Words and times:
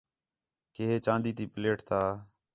کہ 0.73 0.83
ہے 0.89 0.97
چاندی 1.05 1.31
تی 1.37 1.45
پلیٹ 1.53 1.79
تا 1.89 2.01